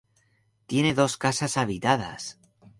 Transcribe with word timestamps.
Tiene 0.65 0.95
dos 0.95 1.15
casas 1.17 1.57
habitadas. 1.57 2.39